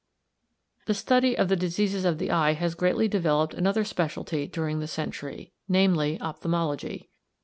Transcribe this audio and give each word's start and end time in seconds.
The 0.87 0.95
study 0.95 1.37
of 1.37 1.47
the 1.47 1.55
diseases 1.55 2.05
of 2.05 2.17
the 2.17 2.31
eye 2.31 2.53
has 2.53 2.73
greatly 2.73 3.07
developed 3.07 3.53
another 3.53 3.83
specialty 3.83 4.47
during 4.47 4.79
the 4.79 4.87
century, 4.87 5.53
viz., 5.69 6.17
ophthalmology. 6.21 7.11